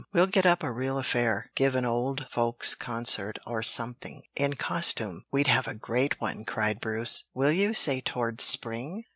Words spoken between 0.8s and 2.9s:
affair, give an old folks'